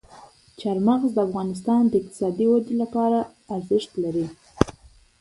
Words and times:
چار 0.59 0.77
مغز 0.87 1.09
د 1.13 1.17
افغانستان 1.27 1.81
د 1.87 1.93
اقتصادي 2.01 2.45
ودې 2.49 2.75
لپاره 2.83 3.19
ارزښت 3.55 3.91
لري. 4.03 4.27